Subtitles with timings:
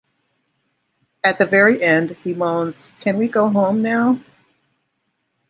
[1.23, 4.19] At the very end, he moans Can we go home now?